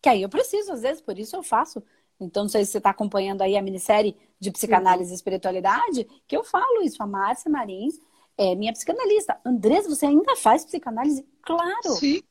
Que 0.00 0.08
aí 0.08 0.22
eu 0.22 0.28
preciso, 0.28 0.72
às 0.72 0.82
vezes, 0.82 1.00
por 1.00 1.18
isso 1.18 1.34
eu 1.36 1.42
faço. 1.42 1.82
Então, 2.24 2.44
não 2.44 2.50
sei 2.50 2.64
se 2.64 2.72
você 2.72 2.78
está 2.78 2.90
acompanhando 2.90 3.42
aí 3.42 3.56
a 3.56 3.62
minissérie 3.62 4.16
de 4.38 4.50
psicanálise 4.50 5.08
Sim. 5.08 5.14
e 5.14 5.16
espiritualidade, 5.16 6.06
que 6.26 6.36
eu 6.36 6.44
falo 6.44 6.82
isso. 6.82 7.02
A 7.02 7.06
Márcia 7.06 7.50
Marins 7.50 7.98
é 8.36 8.54
minha 8.54 8.72
psicanalista. 8.72 9.38
Andrés, 9.44 9.86
você 9.86 10.06
ainda 10.06 10.36
faz 10.36 10.64
psicanálise? 10.64 11.26
Claro! 11.42 11.90
Sim. 11.98 12.22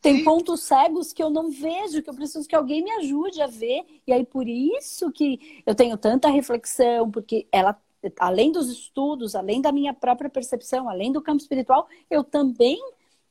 Tem 0.00 0.18
Sim. 0.18 0.24
pontos 0.24 0.62
cegos 0.62 1.12
que 1.12 1.22
eu 1.22 1.28
não 1.28 1.50
vejo, 1.50 2.00
que 2.02 2.08
eu 2.08 2.14
preciso 2.14 2.48
que 2.48 2.54
alguém 2.54 2.82
me 2.84 2.90
ajude 2.92 3.42
a 3.42 3.48
ver. 3.48 3.84
E 4.06 4.12
aí, 4.12 4.24
por 4.24 4.48
isso 4.48 5.10
que 5.10 5.62
eu 5.66 5.74
tenho 5.74 5.98
tanta 5.98 6.28
reflexão, 6.28 7.10
porque 7.10 7.48
ela, 7.50 7.76
além 8.20 8.52
dos 8.52 8.70
estudos, 8.70 9.34
além 9.34 9.60
da 9.60 9.72
minha 9.72 9.92
própria 9.92 10.30
percepção, 10.30 10.88
além 10.88 11.10
do 11.10 11.20
campo 11.20 11.42
espiritual, 11.42 11.88
eu 12.08 12.22
também 12.22 12.78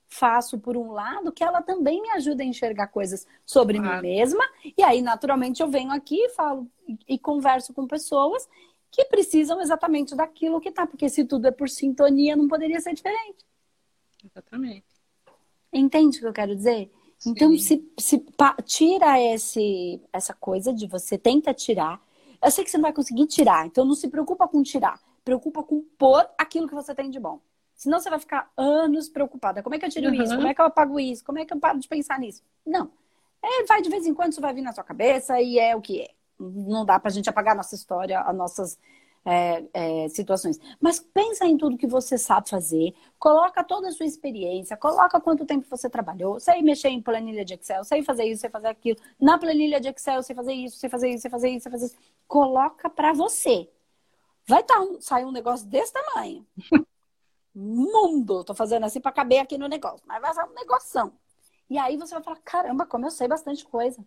faço 0.08 0.58
por 0.58 0.78
um 0.78 0.92
lado 0.92 1.32
que 1.32 1.44
ela 1.44 1.62
também 1.62 2.02
me 2.02 2.10
ajuda 2.12 2.44
a 2.44 2.46
enxergar 2.46 2.88
coisas 2.88 3.28
sobre 3.46 3.80
mim 3.80 4.02
mesma. 4.02 4.44
E 4.78 4.82
aí, 4.84 5.02
naturalmente, 5.02 5.62
eu 5.62 5.70
venho 5.70 5.92
aqui 5.92 6.16
e 6.16 6.30
falo 6.30 6.68
e 7.08 7.20
converso 7.20 7.74
com 7.74 7.86
pessoas 7.86 8.48
que 8.90 9.04
precisam 9.06 9.62
exatamente 9.62 10.16
daquilo 10.16 10.62
que 10.62 10.72
tá, 10.72 10.88
porque 10.88 11.10
se 11.10 11.26
tudo 11.26 11.48
é 11.48 11.52
por 11.52 11.70
sintonia, 11.70 12.36
não 12.36 12.48
poderia 12.48 12.80
ser 12.80 12.94
diferente. 12.94 13.46
Exatamente. 14.24 14.86
Entende 15.72 16.18
o 16.18 16.22
que 16.22 16.28
eu 16.28 16.34
quero 16.34 16.56
dizer? 16.56 16.90
Sim. 17.18 17.32
Então, 17.32 17.58
se, 17.58 17.86
se 18.00 18.26
tira 18.66 19.20
esse, 19.22 20.02
essa 20.14 20.34
coisa 20.34 20.74
de 20.74 20.88
você 20.88 21.18
tenta 21.18 21.54
tirar. 21.54 22.02
Eu 22.42 22.52
sei 22.52 22.64
que 22.64 22.70
você 22.70 22.78
não 22.78 22.84
vai 22.84 22.94
conseguir 22.94 23.26
tirar, 23.26 23.66
então 23.66 23.84
não 23.84 23.96
se 23.96 24.08
preocupa 24.08 24.48
com 24.48 24.62
tirar. 24.64 25.02
Preocupa 25.26 25.64
com 25.64 25.82
pôr 25.98 26.26
aquilo 26.38 26.68
que 26.68 26.76
você 26.76 26.96
tem 26.96 27.10
de 27.10 27.20
bom. 27.20 27.42
Senão 27.78 28.00
você 28.00 28.10
vai 28.10 28.20
ficar 28.20 28.52
anos 28.58 29.08
preocupada. 29.08 29.62
Como 29.62 29.76
é 29.76 29.80
que 29.80 29.86
eu 29.86 29.90
tiro 29.90 30.08
uhum. 30.08 30.24
isso? 30.24 30.36
Como 30.36 30.48
é 30.48 30.54
que 30.54 30.60
eu 30.60 30.66
apago 30.66 31.00
isso? 31.00 31.24
Como 31.24 31.38
é 31.38 31.46
que 31.46 31.54
eu 31.54 31.60
paro 31.60 31.80
de 31.80 31.88
pensar 31.88 32.20
nisso? 32.20 32.42
Não. 32.66 32.92
É, 33.42 33.64
vai 33.66 33.84
de 33.84 33.90
vez 33.90 34.08
em 34.08 34.16
quando, 34.16 34.32
isso 34.32 34.42
vai 34.42 34.52
vir 34.52 34.64
na 34.64 34.74
sua 34.74 34.84
cabeça 34.84 35.40
e 35.40 35.60
é 35.60 35.76
o 35.76 35.82
que 35.82 36.02
é. 36.02 36.10
Não 36.40 36.84
dá 36.84 37.00
pra 37.00 37.12
gente 37.12 37.30
apagar 37.30 37.54
a 37.54 37.58
nossa 37.58 37.76
história, 37.76 38.20
as 38.20 38.36
nossas 38.36 38.80
é, 39.24 39.64
é, 39.74 40.10
situações. 40.10 40.60
Mas 40.82 41.00
pensa 41.00 41.46
em 41.46 41.56
tudo 41.56 41.78
que 41.78 41.86
você 41.86 42.18
sabe 42.18 42.50
fazer, 42.50 42.96
coloca 43.20 43.64
toda 43.64 43.90
a 43.90 43.92
sua 43.92 44.08
experiência, 44.08 44.76
coloca 44.76 45.20
quanto 45.22 45.46
tempo 45.46 45.68
você 45.70 45.88
trabalhou, 45.88 46.40
sei 46.40 46.64
mexer 46.64 46.90
em 46.90 47.02
planilha 47.02 47.46
de 47.46 47.54
Excel, 47.54 47.84
sei 47.84 48.02
fazer 48.02 48.24
isso, 48.26 48.42
sei 48.42 48.50
fazer 48.50 48.68
aquilo. 48.68 48.98
Na 49.22 49.38
planilha 49.38 49.80
de 49.80 49.90
Excel, 49.90 50.24
sei 50.24 50.36
fazer 50.36 50.54
isso, 50.54 50.78
sei 50.78 50.90
fazer 50.90 51.10
isso, 51.10 51.22
sei 51.22 51.32
fazer 51.32 51.50
isso, 51.50 51.64
sei 51.64 51.72
fazer 51.72 51.86
isso. 51.86 51.98
Coloca 52.28 52.90
para 52.90 53.14
você. 53.14 53.70
Vai 54.48 54.64
tá 54.64 54.76
sair 55.00 55.26
um 55.26 55.32
negócio 55.32 55.68
desse 55.68 55.94
tamanho. 55.94 56.46
Mundo! 57.60 58.44
Tô 58.44 58.54
fazendo 58.54 58.86
assim 58.86 59.02
para 59.02 59.12
caber 59.12 59.40
aqui 59.40 59.58
no 59.58 59.68
negócio, 59.68 60.06
mas 60.06 60.22
vai 60.22 60.34
sair 60.34 60.48
um 60.48 60.54
negoção. 60.54 61.12
E 61.68 61.78
aí 61.78 61.98
você 61.98 62.14
vai 62.14 62.24
falar, 62.24 62.38
caramba, 62.44 62.86
como 62.86 63.06
eu 63.06 63.12
sei 63.12 63.28
bastante 63.28 63.66
coisa. 63.66 64.04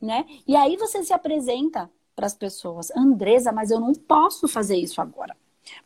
Né? 0.00 0.26
E 0.46 0.56
aí 0.56 0.76
você 0.76 1.02
se 1.04 1.12
apresenta 1.12 1.88
para 2.14 2.26
as 2.26 2.34
pessoas: 2.34 2.90
Andresa, 2.96 3.52
mas 3.52 3.70
eu 3.70 3.78
não 3.78 3.94
posso 3.94 4.48
fazer 4.48 4.76
isso 4.76 5.00
agora. 5.00 5.36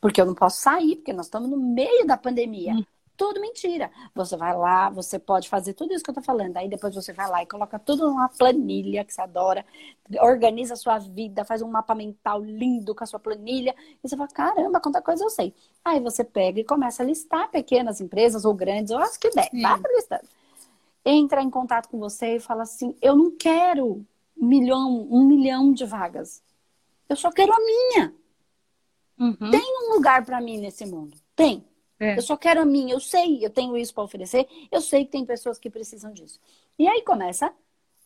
Porque 0.01 0.21
eu 0.21 0.27
não 0.27 0.35
posso 0.35 0.61
sair, 0.61 0.97
porque 0.97 1.13
nós 1.13 1.27
estamos 1.27 1.51
no 1.51 1.59
meio 1.59 2.07
da 2.07 2.17
pandemia. 2.17 2.75
Tudo 3.19 3.41
mentira. 3.41 3.91
Você 4.15 4.37
vai 4.37 4.57
lá, 4.57 4.89
você 4.89 5.19
pode 5.19 5.49
fazer 5.49 5.75
tudo 5.75 5.93
isso 5.93 6.05
que 6.05 6.11
eu 6.11 6.15
tô 6.15 6.23
falando. 6.23 6.57
Aí 6.57 6.69
depois 6.69 6.95
você 6.95 7.13
vai 7.13 7.29
lá 7.29 7.43
e 7.43 7.47
coloca 7.47 7.77
tudo 7.77 8.07
numa 8.07 8.29
planilha 8.29 9.05
que 9.05 9.13
você 9.13 9.21
adora, 9.21 9.67
organiza 10.21 10.75
a 10.75 10.77
sua 10.77 10.99
vida, 10.99 11.45
faz 11.45 11.61
um 11.61 11.69
mapa 11.69 11.97
mental 11.97 12.41
lindo 12.41 12.95
com 12.95 13.03
a 13.03 13.07
sua 13.09 13.19
planilha. 13.19 13.75
E 14.05 14.09
você 14.09 14.17
fala, 14.17 14.29
caramba, 14.29 14.81
quanta 14.81 15.03
coisa 15.03 15.25
eu 15.25 15.31
sei. 15.31 15.53
Aí 15.85 15.99
você 15.99 16.23
pega 16.23 16.61
e 16.61 16.65
começa 16.65 17.03
a 17.03 17.07
listar 17.07 17.51
pequenas 17.51 18.01
empresas 18.01 18.45
ou 18.45 18.55
grandes, 18.55 18.93
ou 18.93 18.99
as 18.99 19.17
que 19.17 19.31
der, 19.31 19.51
vai 19.53 19.93
listando. 19.97 20.29
Entra 21.05 21.43
em 21.43 21.51
contato 21.51 21.89
com 21.89 21.99
você 21.99 22.37
e 22.37 22.41
fala 22.41 22.63
assim: 22.63 22.95
eu 23.03 23.17
não 23.17 23.33
quero 23.33 24.07
milhão, 24.37 25.09
um 25.11 25.27
milhão 25.27 25.73
de 25.73 25.85
vagas. 25.85 26.41
Eu 27.09 27.17
só 27.17 27.33
quero 27.33 27.53
a 27.53 27.59
minha. 27.59 28.15
Uhum. 29.19 29.51
Tem 29.51 29.65
um 29.83 29.95
lugar 29.95 30.25
para 30.25 30.41
mim 30.41 30.59
nesse 30.59 30.87
mundo. 30.87 31.17
Tem. 31.35 31.65
É. 32.01 32.17
Eu 32.17 32.23
só 32.23 32.37
quero 32.37 32.61
a 32.61 32.65
minha. 32.65 32.95
Eu 32.95 33.01
sei, 33.01 33.45
eu 33.45 33.51
tenho 33.51 33.77
isso 33.77 33.93
para 33.95 34.05
oferecer. 34.05 34.47
Eu 34.71 34.81
sei 34.81 35.05
que 35.05 35.13
tem 35.13 35.25
pessoas 35.25 35.59
que 35.59 35.71
precisam 35.71 36.13
disso. 36.13 36.41
E 36.79 36.87
aí 36.87 37.03
começa 37.03 37.53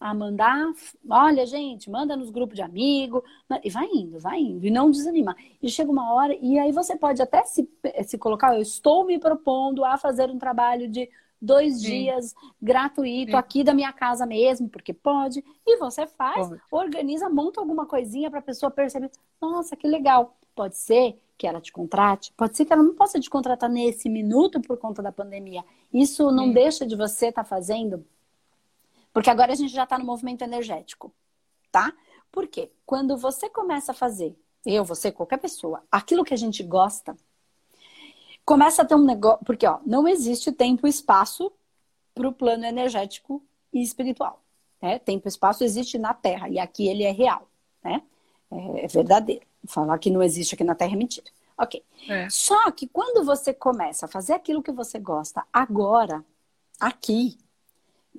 a 0.02 0.12
mandar, 0.12 0.72
olha, 1.08 1.46
gente, 1.46 1.88
manda 1.88 2.16
nos 2.16 2.28
grupos 2.28 2.56
de 2.56 2.62
amigos, 2.62 3.22
e 3.62 3.70
vai 3.70 3.86
indo, 3.86 4.18
vai 4.18 4.40
indo, 4.40 4.66
e 4.66 4.70
não 4.70 4.90
desanimar. 4.90 5.36
E 5.62 5.68
chega 5.68 5.92
uma 5.92 6.12
hora, 6.12 6.36
e 6.40 6.58
aí 6.58 6.72
você 6.72 6.96
pode 6.96 7.22
até 7.22 7.44
se, 7.44 7.68
se 8.04 8.18
colocar, 8.18 8.52
eu 8.56 8.60
estou 8.60 9.06
me 9.06 9.16
propondo 9.20 9.84
a 9.84 9.96
fazer 9.96 10.28
um 10.28 10.38
trabalho 10.38 10.88
de 10.88 11.08
dois 11.40 11.80
Sim. 11.80 11.86
dias 11.86 12.34
gratuito 12.60 13.32
Sim. 13.32 13.36
aqui 13.36 13.62
da 13.62 13.72
minha 13.72 13.92
casa 13.92 14.26
mesmo, 14.26 14.68
porque 14.68 14.92
pode. 14.92 15.44
E 15.64 15.76
você 15.76 16.04
faz, 16.04 16.48
pode. 16.48 16.60
organiza, 16.70 17.30
monta 17.30 17.60
alguma 17.60 17.86
coisinha 17.86 18.28
para 18.28 18.40
a 18.40 18.42
pessoa 18.42 18.72
perceber, 18.72 19.08
nossa, 19.40 19.76
que 19.76 19.86
legal. 19.86 20.36
Pode 20.54 20.76
ser 20.76 21.18
que 21.38 21.46
ela 21.46 21.60
te 21.60 21.72
contrate, 21.72 22.32
pode 22.36 22.56
ser 22.56 22.64
que 22.64 22.72
ela 22.72 22.82
não 22.82 22.94
possa 22.94 23.18
te 23.18 23.28
contratar 23.28 23.68
nesse 23.68 24.08
minuto 24.08 24.60
por 24.60 24.76
conta 24.76 25.02
da 25.02 25.10
pandemia. 25.10 25.64
Isso 25.92 26.30
não 26.30 26.46
Sim. 26.46 26.52
deixa 26.52 26.86
de 26.86 26.94
você 26.94 27.28
estar 27.28 27.42
tá 27.42 27.48
fazendo, 27.48 28.06
porque 29.12 29.28
agora 29.28 29.52
a 29.52 29.56
gente 29.56 29.72
já 29.72 29.84
está 29.84 29.98
no 29.98 30.04
movimento 30.04 30.42
energético, 30.42 31.12
tá? 31.70 31.92
Por 32.30 32.46
quê? 32.46 32.70
Quando 32.86 33.16
você 33.16 33.48
começa 33.48 33.92
a 33.92 33.94
fazer, 33.94 34.36
eu, 34.64 34.84
você, 34.84 35.10
qualquer 35.10 35.38
pessoa, 35.38 35.82
aquilo 35.90 36.24
que 36.24 36.32
a 36.32 36.38
gente 36.38 36.62
gosta, 36.62 37.16
começa 38.44 38.82
a 38.82 38.84
ter 38.84 38.94
um 38.94 39.04
negócio. 39.04 39.44
Porque, 39.44 39.66
ó, 39.66 39.80
não 39.84 40.06
existe 40.06 40.52
tempo 40.52 40.86
e 40.86 40.90
espaço 40.90 41.52
para 42.14 42.28
o 42.28 42.32
plano 42.32 42.64
energético 42.64 43.42
e 43.72 43.82
espiritual. 43.82 44.40
Né? 44.80 44.98
Tempo 44.98 45.26
e 45.26 45.28
espaço 45.28 45.64
existe 45.64 45.98
na 45.98 46.14
Terra, 46.14 46.48
e 46.48 46.58
aqui 46.58 46.88
ele 46.88 47.02
é 47.02 47.10
real, 47.10 47.48
né? 47.82 48.02
É, 48.50 48.84
é 48.84 48.86
verdadeiro. 48.86 49.51
Falar 49.66 49.98
que 49.98 50.10
não 50.10 50.22
existe 50.22 50.54
aqui 50.54 50.64
na 50.64 50.74
Terra 50.74 50.92
é 50.92 50.96
mentira. 50.96 51.26
Ok. 51.56 51.82
É. 52.08 52.28
Só 52.30 52.70
que 52.70 52.86
quando 52.86 53.24
você 53.24 53.54
começa 53.54 54.06
a 54.06 54.08
fazer 54.08 54.32
aquilo 54.32 54.62
que 54.62 54.72
você 54.72 54.98
gosta 54.98 55.44
agora, 55.52 56.24
aqui, 56.80 57.38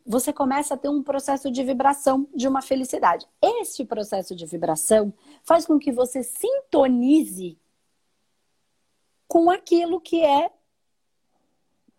você 0.06 0.34
começa 0.34 0.74
a 0.74 0.78
ter 0.78 0.90
um 0.90 1.04
processo 1.04 1.52
de 1.52 1.64
vibração 1.64 2.28
de 2.34 2.48
uma 2.48 2.62
felicidade. 2.62 3.28
Este 3.42 3.86
processo 3.86 4.36
de 4.36 4.46
vibração 4.46 5.14
faz 5.44 5.66
com 5.66 5.78
que 5.78 5.92
você 5.92 6.24
sintonize 6.24 7.58
com 9.28 9.50
aquilo 9.50 10.00
que 10.00 10.24
é 10.24 10.52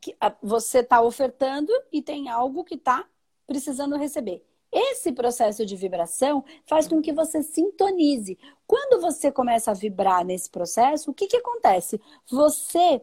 que 0.00 0.14
você 0.42 0.78
está 0.80 1.00
ofertando 1.00 1.72
e 1.90 2.02
tem 2.02 2.28
algo 2.28 2.62
que 2.62 2.74
está 2.74 3.06
precisando 3.46 3.96
receber. 3.96 4.44
Esse 4.74 5.12
processo 5.12 5.64
de 5.64 5.76
vibração 5.76 6.44
faz 6.66 6.88
com 6.88 7.00
que 7.00 7.12
você 7.12 7.44
sintonize. 7.44 8.36
Quando 8.66 9.00
você 9.00 9.30
começa 9.30 9.70
a 9.70 9.74
vibrar 9.74 10.24
nesse 10.24 10.50
processo, 10.50 11.12
o 11.12 11.14
que, 11.14 11.28
que 11.28 11.36
acontece? 11.36 12.00
Você. 12.28 13.00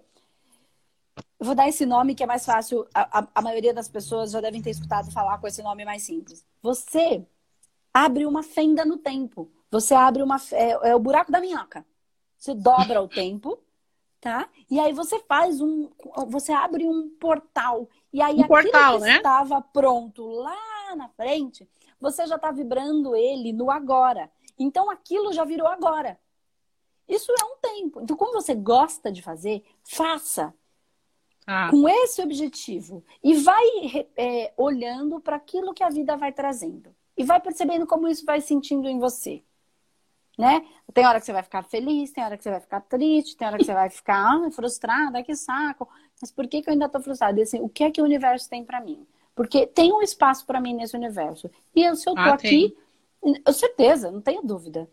Eu 1.40 1.46
vou 1.46 1.56
dar 1.56 1.70
esse 1.70 1.86
nome 1.86 2.14
que 2.14 2.24
é 2.24 2.28
mais 2.28 2.46
fácil, 2.46 2.86
a, 2.94 3.26
a, 3.34 3.42
maioria 3.42 3.74
das 3.74 3.88
pessoas 3.88 4.32
já 4.32 4.42
devem 4.42 4.62
ter 4.62 4.70
escutado 4.70 5.12
falar 5.12 5.38
com 5.40 5.48
esse 5.48 5.64
nome 5.64 5.86
mais 5.86 6.04
simples. 6.04 6.46
Você 6.62 7.26
abre 7.94 8.26
uma 8.26 8.44
fenda 8.44 8.84
no 8.84 8.98
tempo. 8.98 9.50
Você 9.72 9.94
abre 9.94 10.22
uma. 10.22 10.36
É, 10.52 10.90
é 10.90 10.96
o 10.96 11.00
buraco 11.00 11.32
da 11.32 11.40
minhoca. 11.40 11.86
Você 12.38 12.54
dobra 12.54 13.02
o 13.02 13.08
tempo 13.08 13.58
tá? 14.22 14.48
E 14.70 14.80
aí 14.80 14.94
você 14.94 15.20
faz 15.22 15.60
um, 15.60 15.90
você 16.28 16.52
abre 16.54 16.88
um 16.88 17.10
portal 17.20 17.90
e 18.14 18.22
aí 18.22 18.36
um 18.36 18.44
aquilo 18.44 18.48
portal, 18.48 19.00
que 19.00 19.06
né? 19.06 19.18
estava 19.18 19.60
pronto 19.60 20.28
lá 20.28 20.71
na 20.96 21.10
frente, 21.10 21.68
você 22.00 22.26
já 22.26 22.36
está 22.36 22.52
vibrando 22.52 23.16
ele 23.16 23.54
no 23.54 23.70
agora. 23.70 24.32
Então 24.58 24.90
aquilo 24.90 25.34
já 25.34 25.44
virou 25.44 25.68
agora. 25.68 26.20
Isso 27.08 27.32
é 27.32 27.44
um 27.44 27.58
tempo. 27.58 28.02
Então, 28.02 28.16
como 28.16 28.34
você 28.34 28.56
gosta 28.56 29.12
de 29.12 29.22
fazer, 29.22 29.64
faça 29.84 30.54
ah. 31.46 31.70
com 31.70 31.88
esse 31.90 32.22
objetivo 32.22 33.04
e 33.24 33.36
vai 33.36 33.66
é, 34.16 34.54
olhando 34.56 35.20
para 35.20 35.36
aquilo 35.36 35.74
que 35.74 35.84
a 35.84 35.90
vida 35.90 36.16
vai 36.16 36.32
trazendo 36.32 36.96
e 37.18 37.24
vai 37.24 37.42
percebendo 37.42 37.86
como 37.86 38.08
isso 38.08 38.26
vai 38.26 38.40
sentindo 38.40 38.88
em 38.88 39.00
você 39.00 39.44
né? 40.38 40.66
Tem 40.94 41.06
hora 41.06 41.20
que 41.20 41.26
você 41.26 41.34
vai 41.34 41.44
ficar 41.44 41.64
feliz, 41.64 42.12
tem 42.12 42.24
hora 42.24 42.38
que 42.38 42.44
você 42.44 42.50
vai 42.50 42.60
ficar 42.60 42.82
triste, 42.82 43.38
tem 43.38 43.48
hora 43.48 43.58
que 43.58 43.64
você 43.64 43.74
vai 43.74 43.90
ficar 43.90 44.18
ah, 44.18 44.52
frustrada, 44.52 45.24
que 45.24 45.36
saco. 45.36 45.88
Mas 46.22 46.32
por 46.32 46.48
que, 46.48 46.62
que 46.62 46.70
eu 46.70 46.74
ainda 46.74 46.90
tô 46.90 47.00
frustrada? 47.00 47.40
E, 47.40 47.44
assim, 47.44 47.60
o 47.60 47.70
que 47.70 47.84
é 47.84 47.92
que 47.92 48.02
o 48.02 48.04
universo 48.04 48.50
tem 48.50 48.64
para 48.66 48.82
mim? 48.82 49.06
Porque 49.36 49.66
tem 49.66 49.94
um 49.94 50.02
espaço 50.02 50.46
para 50.46 50.60
mim 50.60 50.74
nesse 50.74 50.96
universo. 50.96 51.50
E 51.76 51.84
eu, 51.84 51.96
se 51.96 52.10
eu 52.10 52.14
tô 52.14 52.22
ah, 52.22 52.34
aqui, 52.34 52.76
com 53.20 53.54
certeza, 53.54 54.12
não 54.12 54.22
tenho 54.22 54.42
dúvida. 54.42 54.90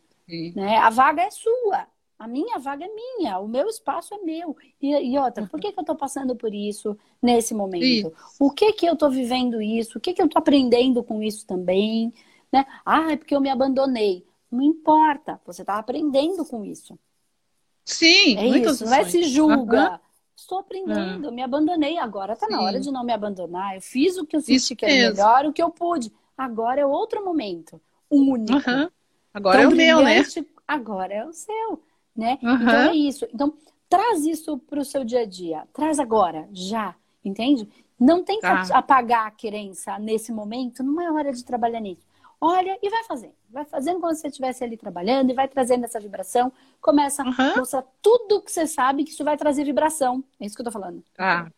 Né? 0.55 0.77
A 0.77 0.91
vaga 0.91 1.23
é 1.23 1.31
sua. 1.31 1.87
A 2.19 2.27
minha 2.27 2.59
vaga 2.59 2.85
é 2.85 2.89
minha, 2.89 3.39
o 3.39 3.47
meu 3.47 3.69
espaço 3.69 4.13
é 4.13 4.19
meu. 4.19 4.57
E, 4.83 5.13
e 5.13 5.19
outra, 5.19 5.47
por 5.47 5.61
que, 5.61 5.71
que 5.71 5.79
eu 5.79 5.83
estou 5.83 5.95
passando 5.95 6.35
por 6.35 6.53
isso 6.53 6.99
nesse 7.23 7.55
momento? 7.55 7.85
Isso. 7.85 8.13
O 8.41 8.51
que 8.51 8.73
que 8.73 8.87
eu 8.87 8.95
estou 8.95 9.09
vivendo 9.09 9.63
isso? 9.63 9.99
O 9.99 10.01
que 10.01 10.13
que 10.13 10.21
eu 10.21 10.27
estou 10.27 10.41
aprendendo 10.41 11.03
com 11.05 11.23
isso 11.23 11.47
também? 11.47 12.13
Né? 12.53 12.67
Ah, 12.85 13.13
é 13.13 13.17
porque 13.17 13.37
eu 13.37 13.41
me 13.41 13.49
abandonei. 13.49 14.27
Não 14.51 14.63
importa, 14.63 15.41
você 15.47 15.63
está 15.63 15.79
aprendendo 15.79 16.45
com 16.45 16.65
isso. 16.65 16.99
Sim, 17.85 18.37
é 18.37 18.47
isso. 18.59 18.85
Não 18.85 18.95
é 18.95 19.05
se 19.05 19.23
julga. 19.23 19.93
Uhum. 19.93 19.99
Estou 20.39 20.61
aprendendo, 20.61 21.27
uhum. 21.27 21.35
me 21.35 21.43
abandonei. 21.43 21.99
Agora 21.99 22.35
está 22.35 22.47
na 22.47 22.63
hora 22.63 22.79
de 22.79 22.93
não 22.93 23.03
me 23.03 23.13
abandonar. 23.13 23.75
Eu 23.75 23.81
fiz 23.81 24.17
o 24.17 24.25
que 24.25 24.37
eu 24.37 24.41
senti 24.41 24.77
que 24.77 24.85
era 24.85 25.11
melhor, 25.11 25.47
o 25.47 25.53
que 25.53 25.61
eu 25.61 25.69
pude. 25.69 26.13
Agora 26.37 26.81
é 26.81 26.87
outro 26.87 27.25
momento, 27.25 27.81
único. 28.09 28.53
Uhum. 28.53 28.89
Agora 29.35 29.59
então, 29.59 29.73
é 29.73 29.75
o 29.75 29.77
meu, 29.77 30.01
né? 30.01 30.23
Agora 30.67 31.13
é 31.13 31.27
o 31.27 31.33
seu, 31.33 31.83
né? 32.15 32.39
Então 32.41 32.91
é 32.91 32.95
isso. 32.95 33.27
Então 33.35 33.53
traz 33.89 34.25
isso 34.25 34.57
para 34.59 34.79
o 34.79 34.85
seu 34.85 35.05
dia 35.05 35.23
a 35.23 35.27
dia. 35.27 35.67
Traz 35.73 35.99
agora, 35.99 36.49
já, 36.53 36.95
entende? 37.25 37.69
Não 37.99 38.23
tem 38.23 38.37
que 38.37 38.43
tá. 38.43 38.79
apagar 38.79 39.27
a 39.27 39.33
querença 39.33 39.99
nesse 39.99 40.31
momento, 40.31 40.85
não 40.85 41.03
é 41.03 41.11
hora 41.11 41.33
de 41.33 41.45
trabalhar 41.45 41.81
nisso. 41.81 42.07
Olha 42.41 42.79
e 42.81 42.89
vai 42.89 43.03
fazendo. 43.05 43.35
Vai 43.51 43.65
fazendo 43.65 44.01
como 44.01 44.15
se 44.15 44.21
você 44.21 44.29
estivesse 44.29 44.63
ali 44.63 44.77
trabalhando 44.77 45.31
e 45.31 45.35
vai 45.35 45.49
trazendo 45.49 45.85
essa 45.85 45.99
vibração. 45.99 46.53
Começa 46.81 47.25
uhum. 47.25 47.35
a 47.37 47.57
mostrar 47.57 47.85
tudo 48.01 48.41
que 48.43 48.53
você 48.53 48.67
sabe 48.67 49.05
que 49.05 49.11
isso 49.11 49.25
vai 49.25 49.37
trazer 49.37 49.65
vibração. 49.65 50.23
É 50.39 50.47
isso 50.47 50.55
que 50.55 50.61
eu 50.61 50.67
tô 50.67 50.71
falando. 50.71 51.03
Tá. 51.15 51.51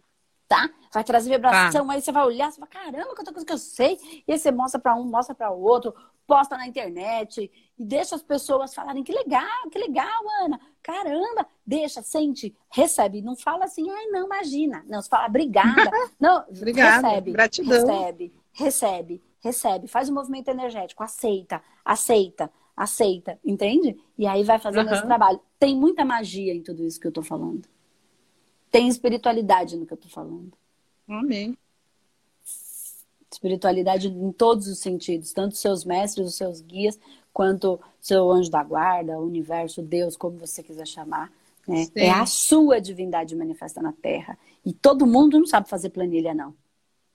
Tá? 0.49 0.69
Vai 0.93 1.05
trazer 1.05 1.31
vibração, 1.31 1.87
tá. 1.87 1.93
aí 1.93 2.03
você 2.03 2.11
vai 2.11 2.25
olhar, 2.25 2.51
você 2.51 2.59
vai, 2.59 2.69
caramba, 2.69 3.15
quanta 3.15 3.33
coisa 3.33 3.47
que 3.47 3.53
eu 3.53 3.59
sei. 3.59 3.99
E 4.27 4.33
aí 4.33 4.39
você 4.39 4.51
mostra 4.51 4.81
para 4.81 4.97
um, 4.97 5.05
mostra 5.05 5.33
para 5.33 5.53
o 5.53 5.63
outro, 5.63 5.95
posta 6.27 6.57
na 6.57 6.67
internet 6.67 7.49
e 7.79 7.85
deixa 7.85 8.17
as 8.17 8.23
pessoas 8.23 8.75
falarem 8.75 9.05
que 9.05 9.13
legal, 9.13 9.69
que 9.71 9.79
legal, 9.79 10.23
Ana. 10.43 10.61
Caramba, 10.83 11.47
deixa, 11.65 12.03
sente, 12.03 12.57
recebe. 12.69 13.23
Não 13.23 13.37
fala 13.37 13.67
assim, 13.67 13.89
ai, 13.91 14.07
não, 14.07 14.27
imagina. 14.27 14.85
Não, 14.89 15.01
você 15.01 15.09
fala 15.09 15.29
obrigada. 15.29 15.91
Não, 16.19 16.45
Obrigada, 16.49 17.07
recebe, 17.07 17.33
gratidão. 17.33 17.87
recebe, 17.87 18.35
recebe 18.53 19.30
recebe, 19.41 19.87
faz 19.89 20.09
o 20.09 20.13
um 20.13 20.15
movimento 20.15 20.49
energético, 20.49 21.03
aceita, 21.03 21.63
aceita, 21.85 22.51
aceita, 22.77 23.39
entende? 23.45 23.99
E 24.17 24.27
aí 24.27 24.45
vai 24.45 24.59
fazendo 24.59 24.89
uhum. 24.89 24.95
esse 24.95 25.07
trabalho. 25.07 25.41
Tem 25.59 25.77
muita 25.77 26.05
magia 26.05 26.55
em 26.55 26.63
tudo 26.63 26.85
isso 26.85 27.01
que 27.01 27.07
eu 27.07 27.13
tô 27.13 27.23
falando. 27.23 27.69
Tem 28.71 28.89
espiritualidade 28.89 29.77
no 29.77 29.85
que 29.85 29.93
eu 29.93 29.99
tô 29.99 30.09
falando. 30.09 30.53
Amém. 31.09 31.57
Espiritualidade 33.31 34.09
em 34.09 34.33
todos 34.33 34.67
os 34.67 34.79
sentidos, 34.79 35.33
tanto 35.33 35.57
seus 35.57 35.85
mestres, 35.85 36.29
os 36.29 36.35
seus 36.35 36.61
guias, 36.61 36.99
quanto 37.33 37.81
seu 38.01 38.31
anjo 38.31 38.51
da 38.51 38.63
guarda, 38.63 39.19
o 39.19 39.27
universo, 39.27 39.83
Deus, 39.83 40.17
como 40.17 40.39
você 40.39 40.63
quiser 40.63 40.87
chamar. 40.87 41.33
Né? 41.67 41.87
É 41.95 42.11
a 42.11 42.27
sua 42.27 42.81
divindade 42.81 43.37
manifesta 43.37 43.81
na 43.81 43.93
Terra. 43.93 44.39
E 44.65 44.73
todo 44.73 45.07
mundo 45.07 45.39
não 45.39 45.47
sabe 45.47 45.69
fazer 45.69 45.91
planilha, 45.91 46.35
não. 46.35 46.55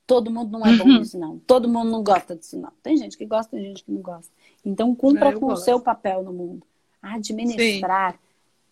Todo 0.08 0.30
mundo 0.30 0.52
não 0.52 0.66
é 0.66 0.76
bom 0.78 0.86
uhum. 0.86 1.00
nisso, 1.00 1.18
não. 1.18 1.40
Todo 1.40 1.68
mundo 1.68 1.90
não 1.90 2.04
gosta 2.04 2.36
disso, 2.36 2.60
não. 2.60 2.72
Tem 2.84 2.96
gente 2.96 3.18
que 3.18 3.26
gosta, 3.26 3.52
tem 3.52 3.66
gente 3.66 3.84
que 3.84 3.92
não 3.92 4.02
gosta. 4.02 4.32
Então, 4.64 4.94
cumpra 4.94 5.30
é, 5.30 5.34
com 5.34 5.48
gosto. 5.48 5.62
o 5.62 5.66
seu 5.66 5.80
papel 5.80 6.24
no 6.24 6.32
mundo. 6.32 6.66
Administrar 7.02 8.14
Sim. 8.14 8.20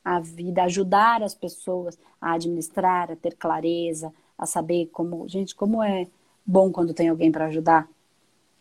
a 0.05 0.19
vida, 0.19 0.63
ajudar 0.63 1.23
as 1.23 1.33
pessoas 1.33 1.97
a 2.21 2.33
administrar, 2.33 3.11
a 3.11 3.15
ter 3.15 3.35
clareza, 3.35 4.13
a 4.37 4.45
saber 4.45 4.89
como. 4.93 5.27
Gente, 5.27 5.55
como 5.55 5.81
é 5.81 6.07
bom 6.45 6.71
quando 6.71 6.93
tem 6.93 7.09
alguém 7.09 7.31
para 7.31 7.45
ajudar. 7.45 7.89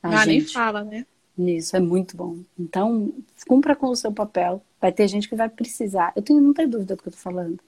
A 0.02 0.08
ah, 0.08 0.16
gente. 0.24 0.26
nem 0.28 0.40
fala, 0.40 0.82
né? 0.82 1.06
Nisso, 1.36 1.76
é 1.76 1.80
muito 1.80 2.16
bom. 2.16 2.38
Então, 2.58 3.12
cumpra 3.46 3.76
com 3.76 3.88
o 3.88 3.96
seu 3.96 4.12
papel. 4.12 4.62
Vai 4.80 4.92
ter 4.92 5.08
gente 5.08 5.28
que 5.28 5.36
vai 5.36 5.48
precisar. 5.48 6.12
Eu 6.16 6.22
tenho, 6.22 6.40
não 6.40 6.54
tenho 6.54 6.70
dúvida 6.70 6.96
do 6.96 7.02
que 7.02 7.08
eu 7.08 7.12
tô 7.12 7.18
falando. 7.18 7.60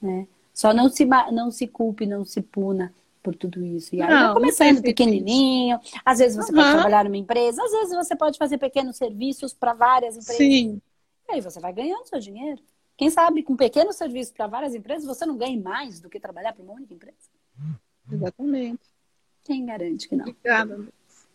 Né? 0.00 0.26
Só 0.52 0.72
não 0.72 0.88
se, 0.88 1.04
não 1.04 1.50
se 1.50 1.66
culpe, 1.66 2.06
não 2.06 2.24
se 2.24 2.40
puna 2.40 2.92
por 3.24 3.34
tudo 3.34 3.64
isso. 3.64 3.96
E 3.96 4.02
aí 4.02 4.08
não, 4.08 4.34
começando 4.34 4.82
pequenininho. 4.82 5.80
Às 6.04 6.18
vezes 6.18 6.36
você 6.36 6.52
uhum. 6.52 6.58
pode 6.58 6.72
trabalhar 6.72 7.04
numa 7.04 7.16
empresa, 7.16 7.64
às 7.64 7.72
vezes 7.72 7.94
você 7.94 8.14
pode 8.14 8.36
fazer 8.36 8.58
pequenos 8.58 8.96
serviços 8.96 9.54
para 9.54 9.72
várias 9.72 10.14
empresas. 10.14 10.36
Sim. 10.36 10.80
E 11.26 11.32
aí 11.32 11.40
você 11.40 11.58
vai 11.58 11.72
ganhando 11.72 12.06
seu 12.06 12.20
dinheiro. 12.20 12.62
Quem 12.98 13.08
sabe 13.08 13.42
com 13.42 13.56
pequenos 13.56 13.96
serviços 13.96 14.32
para 14.32 14.46
várias 14.46 14.74
empresas 14.74 15.06
você 15.06 15.24
não 15.24 15.38
ganhe 15.38 15.58
mais 15.58 15.98
do 16.00 16.10
que 16.10 16.20
trabalhar 16.20 16.52
para 16.52 16.62
uma 16.62 16.74
única 16.74 16.92
empresa. 16.92 17.16
Exatamente. 18.12 18.82
Quem 19.42 19.64
garante 19.64 20.06
que 20.06 20.14
não? 20.14 20.26
Obrigada. 20.26 20.86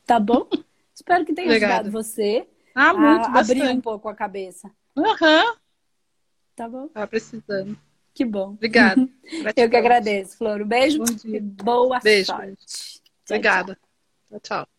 Tá 0.06 0.20
bom? 0.20 0.48
Espero 0.94 1.26
que 1.26 1.34
tenha 1.34 1.48
Obrigada. 1.48 1.74
ajudado 1.74 1.92
você 1.92 2.48
ah, 2.76 2.94
muito, 2.94 3.26
a 3.26 3.40
abrir 3.40 3.68
um 3.68 3.82
pouco 3.82 4.08
a 4.08 4.14
cabeça. 4.14 4.70
Aham. 4.96 5.44
Uhum. 5.44 5.56
Tá 6.56 6.70
bom? 6.70 6.88
Tá 6.90 7.08
precisando. 7.08 7.76
Que 8.20 8.26
bom. 8.26 8.50
Obrigada. 8.50 9.08
Eu 9.56 9.70
que 9.70 9.78
agradeço, 9.78 10.38
Flor. 10.38 10.62
Um 10.62 10.68
beijo 10.68 11.02
e 11.24 11.40
boa 11.40 12.02
beijo. 12.02 12.26
sorte. 12.26 13.02
Obrigada. 13.26 13.80
tchau. 14.30 14.40
tchau. 14.42 14.79